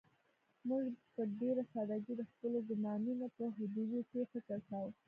[0.67, 4.91] موږ په ډېره سادهګۍ د خپلو ګومانونو په حدودو کې فکر کوو.